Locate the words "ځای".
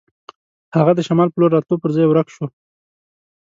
1.95-2.05